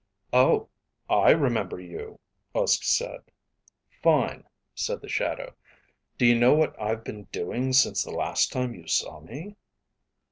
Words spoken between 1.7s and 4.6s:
you," Uske said. "Fine,"